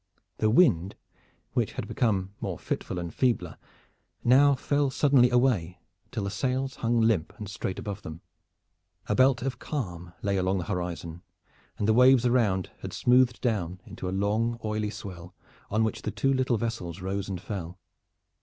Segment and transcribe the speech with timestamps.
[0.39, 0.95] The wind,
[1.53, 3.57] which had become more fitful and feebler,
[4.23, 8.21] now fell suddenly away, until the sails hung limp and straight above them.
[9.05, 11.21] A belt of calm lay along the horizon,
[11.77, 15.35] and the waves around had smoothed down into a long oily swell
[15.69, 17.77] on which the two little vessels rose and fell.